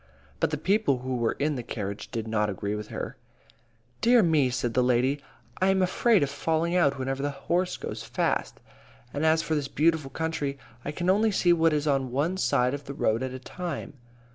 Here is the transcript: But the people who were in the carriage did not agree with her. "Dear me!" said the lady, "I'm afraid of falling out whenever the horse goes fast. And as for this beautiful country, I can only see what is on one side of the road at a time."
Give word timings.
But 0.39 0.49
the 0.49 0.57
people 0.57 0.97
who 1.01 1.17
were 1.17 1.33
in 1.33 1.55
the 1.57 1.61
carriage 1.61 2.09
did 2.09 2.27
not 2.27 2.49
agree 2.49 2.73
with 2.73 2.87
her. 2.87 3.17
"Dear 4.01 4.23
me!" 4.23 4.49
said 4.49 4.73
the 4.73 4.81
lady, 4.81 5.21
"I'm 5.61 5.83
afraid 5.83 6.23
of 6.23 6.31
falling 6.31 6.75
out 6.75 6.97
whenever 6.97 7.21
the 7.21 7.29
horse 7.29 7.77
goes 7.77 8.01
fast. 8.01 8.59
And 9.13 9.23
as 9.23 9.43
for 9.43 9.53
this 9.53 9.67
beautiful 9.67 10.09
country, 10.09 10.57
I 10.83 10.91
can 10.91 11.07
only 11.07 11.29
see 11.29 11.53
what 11.53 11.71
is 11.71 11.85
on 11.85 12.09
one 12.09 12.37
side 12.37 12.73
of 12.73 12.85
the 12.85 12.95
road 12.95 13.21
at 13.21 13.31
a 13.31 13.37
time." 13.37 13.93